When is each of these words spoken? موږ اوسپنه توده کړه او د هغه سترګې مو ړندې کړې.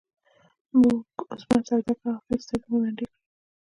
موږ 0.79 0.99
اوسپنه 1.31 1.61
توده 1.67 1.93
کړه 1.99 2.11
او 2.15 2.21
د 2.21 2.21
هغه 2.31 2.43
سترګې 2.43 2.67
مو 2.71 2.77
ړندې 2.85 3.05
کړې. 3.09 3.17